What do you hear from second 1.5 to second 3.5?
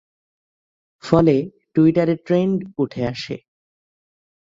টুইটারে ট্রেন্ড উঠে আসে।